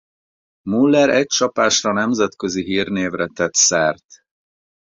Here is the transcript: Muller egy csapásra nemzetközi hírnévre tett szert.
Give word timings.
Muller 0.65 1.09
egy 1.09 1.25
csapásra 1.27 1.93
nemzetközi 1.93 2.63
hírnévre 2.63 3.27
tett 3.33 3.53
szert. 3.53 4.05